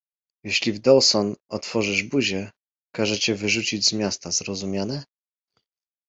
Jeśli 0.43 0.71
w 0.73 0.79
Dawson 0.79 1.35
otworzysz 1.49 2.03
buzię, 2.03 2.51
każę 2.95 3.19
cię 3.19 3.35
wyrzucić 3.35 3.87
z 3.87 3.93
miasta. 3.93 4.31
Zrozumiane? 4.31 5.03